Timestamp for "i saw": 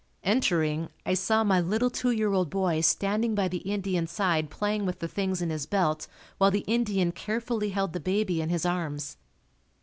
1.05-1.43